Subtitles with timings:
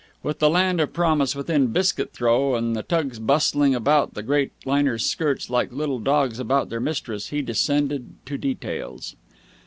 [0.23, 4.51] With the land of promise within biscuit throw and the tugs bustling about the great
[4.65, 9.15] liner's skirts like little dogs about their mistress, he descended to details.